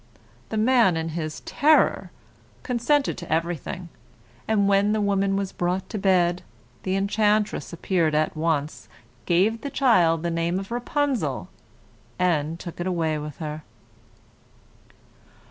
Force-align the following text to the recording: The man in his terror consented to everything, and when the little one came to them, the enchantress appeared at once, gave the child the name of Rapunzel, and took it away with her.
The 0.49 0.57
man 0.57 0.97
in 0.97 1.09
his 1.09 1.41
terror 1.41 2.09
consented 2.63 3.19
to 3.19 3.31
everything, 3.31 3.89
and 4.47 4.67
when 4.67 4.93
the 4.93 4.99
little 4.99 5.03
one 5.09 5.21
came 5.21 5.81
to 5.89 5.97
them, 5.99 6.37
the 6.81 6.95
enchantress 6.95 7.71
appeared 7.71 8.15
at 8.15 8.35
once, 8.35 8.89
gave 9.27 9.61
the 9.61 9.69
child 9.69 10.23
the 10.23 10.31
name 10.31 10.57
of 10.59 10.71
Rapunzel, 10.71 11.49
and 12.17 12.59
took 12.59 12.79
it 12.79 12.87
away 12.87 13.19
with 13.19 13.37
her. 13.37 13.61